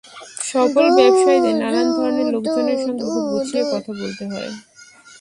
[0.51, 4.51] সফল ব্যবসায়ীদের নানান ধরনের লোকজনের সঙ্গে খুব গুছিয়ে কথা বলতে হয়।